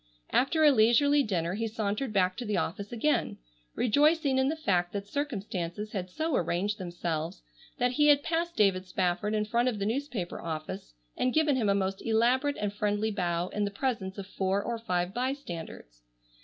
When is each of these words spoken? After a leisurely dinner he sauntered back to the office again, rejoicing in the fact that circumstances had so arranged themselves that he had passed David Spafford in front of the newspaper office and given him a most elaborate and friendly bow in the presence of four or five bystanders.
After 0.31 0.63
a 0.63 0.71
leisurely 0.71 1.21
dinner 1.21 1.53
he 1.53 1.67
sauntered 1.67 2.11
back 2.11 2.35
to 2.37 2.43
the 2.43 2.57
office 2.57 2.91
again, 2.91 3.37
rejoicing 3.75 4.39
in 4.39 4.47
the 4.49 4.55
fact 4.55 4.93
that 4.93 5.07
circumstances 5.07 5.91
had 5.91 6.09
so 6.09 6.35
arranged 6.35 6.79
themselves 6.79 7.43
that 7.77 7.91
he 7.91 8.07
had 8.07 8.23
passed 8.23 8.55
David 8.55 8.87
Spafford 8.87 9.35
in 9.35 9.45
front 9.45 9.69
of 9.69 9.77
the 9.77 9.85
newspaper 9.85 10.41
office 10.41 10.95
and 11.15 11.35
given 11.35 11.55
him 11.55 11.69
a 11.69 11.75
most 11.75 12.03
elaborate 12.03 12.57
and 12.57 12.73
friendly 12.73 13.11
bow 13.11 13.49
in 13.49 13.63
the 13.63 13.69
presence 13.69 14.17
of 14.17 14.25
four 14.25 14.63
or 14.63 14.79
five 14.79 15.13
bystanders. 15.13 16.01